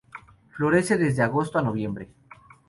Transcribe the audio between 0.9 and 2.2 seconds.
desde agosto a noviembre.